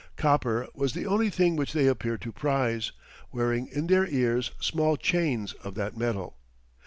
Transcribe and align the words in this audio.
Copper 0.15 0.65
was 0.73 0.93
the 0.95 1.05
only 1.05 1.29
thing 1.29 1.55
which 1.55 1.73
they 1.73 1.85
appeared 1.85 2.21
to 2.21 2.31
prize, 2.31 2.91
wearing 3.31 3.67
in 3.67 3.85
their 3.85 4.07
ears 4.07 4.49
small 4.59 4.97
chains 4.97 5.53
of 5.63 5.75
that 5.75 5.95
metal. 5.95 6.37